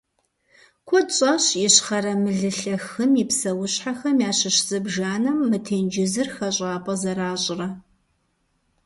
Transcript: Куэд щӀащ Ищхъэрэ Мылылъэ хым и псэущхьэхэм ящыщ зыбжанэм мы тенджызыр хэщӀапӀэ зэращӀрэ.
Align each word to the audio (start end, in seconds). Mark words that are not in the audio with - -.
Куэд 0.87 1.07
щӀащ 1.17 1.45
Ищхъэрэ 1.65 2.13
Мылылъэ 2.21 2.75
хым 2.85 3.11
и 3.23 3.25
псэущхьэхэм 3.29 4.15
ящыщ 4.29 4.57
зыбжанэм 4.67 5.37
мы 5.49 5.57
тенджызыр 5.65 6.27
хэщӀапӀэ 6.35 6.93
зэращӀрэ. 7.01 7.67